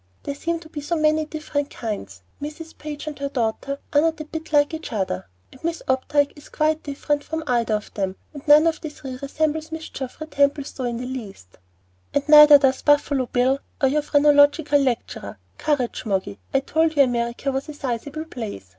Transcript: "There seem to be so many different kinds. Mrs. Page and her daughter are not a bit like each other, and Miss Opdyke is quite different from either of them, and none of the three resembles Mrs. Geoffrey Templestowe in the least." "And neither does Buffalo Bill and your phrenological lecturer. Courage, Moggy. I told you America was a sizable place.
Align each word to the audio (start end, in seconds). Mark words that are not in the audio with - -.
"There 0.23 0.33
seem 0.33 0.59
to 0.61 0.69
be 0.69 0.81
so 0.81 0.95
many 0.95 1.25
different 1.27 1.69
kinds. 1.69 2.23
Mrs. 2.41 2.75
Page 2.75 3.05
and 3.05 3.19
her 3.19 3.29
daughter 3.29 3.77
are 3.93 4.01
not 4.01 4.19
a 4.19 4.25
bit 4.25 4.51
like 4.51 4.73
each 4.73 4.91
other, 4.91 5.27
and 5.51 5.63
Miss 5.63 5.83
Opdyke 5.87 6.33
is 6.35 6.49
quite 6.49 6.81
different 6.81 7.23
from 7.23 7.43
either 7.45 7.75
of 7.75 7.93
them, 7.93 8.15
and 8.33 8.41
none 8.47 8.65
of 8.65 8.81
the 8.81 8.89
three 8.89 9.19
resembles 9.21 9.69
Mrs. 9.69 9.93
Geoffrey 9.93 10.25
Templestowe 10.25 10.85
in 10.85 10.97
the 10.97 11.05
least." 11.05 11.59
"And 12.15 12.27
neither 12.27 12.57
does 12.57 12.81
Buffalo 12.81 13.27
Bill 13.27 13.59
and 13.79 13.91
your 13.93 14.01
phrenological 14.01 14.79
lecturer. 14.79 15.37
Courage, 15.59 16.03
Moggy. 16.07 16.39
I 16.51 16.61
told 16.61 16.95
you 16.95 17.03
America 17.03 17.51
was 17.51 17.69
a 17.69 17.73
sizable 17.75 18.25
place. 18.25 18.69